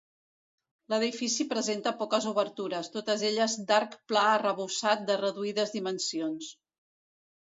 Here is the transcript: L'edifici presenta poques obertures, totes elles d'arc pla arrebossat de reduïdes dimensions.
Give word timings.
L'edifici 0.93 1.45
presenta 1.51 1.93
poques 1.99 2.25
obertures, 2.31 2.89
totes 2.95 3.25
elles 3.29 3.57
d'arc 3.73 3.95
pla 4.13 4.25
arrebossat 4.31 5.05
de 5.11 5.19
reduïdes 5.25 5.77
dimensions. 5.79 6.51